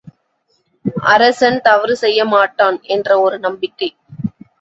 [1.03, 3.89] அரசன் தவறு செய்யமாட்டான் என்ற ஒரு நம்பிக்கை.